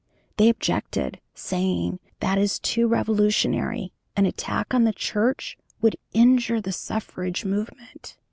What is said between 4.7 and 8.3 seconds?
on the Church would injure the suffrage movement."